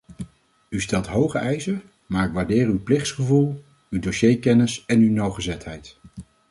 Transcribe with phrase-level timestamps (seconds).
[0.69, 5.97] U stelt hoge eisen, maar ik waardeer uw plichtsgevoel, uw dossierkennis en uw nauwgezetheid.